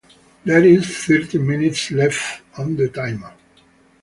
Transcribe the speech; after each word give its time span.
There 0.45 0.65
is 0.65 1.05
thirteen 1.05 1.45
minutes 1.45 1.91
left 1.91 2.41
on 2.57 2.75
the 2.75 2.89
timer. 2.89 3.35